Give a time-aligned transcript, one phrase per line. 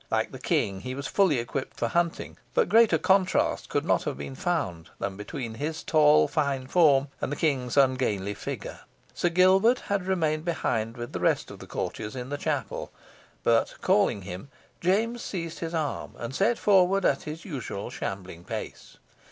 [0.09, 4.17] Like the King, he was fully equipped for hunting; but greater contrast could not have
[4.17, 8.79] been found than between his tall fine form and the King's ungainly figure.
[9.13, 12.91] Sir Gilbert had remained behind with the rest of the courtiers in the chapel;
[13.43, 18.97] but, calling him, James seized his arm, and set forward at his usual shambling pace.